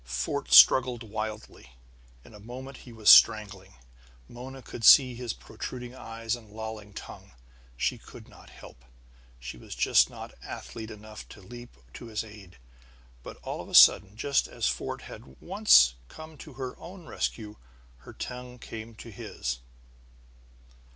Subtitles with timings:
[0.03, 1.73] Fort struggled wildly.
[2.25, 3.75] In a moment he was strangling;
[4.27, 7.33] Mona could see his protruding eyes and lolling tongue.
[7.77, 8.83] She could not help.
[9.39, 12.57] She was not athlete enough to leap to his aid.
[13.21, 17.57] But all of a sudden, just as Fort had once come to her own rescue,
[17.97, 19.59] her tongue came to his.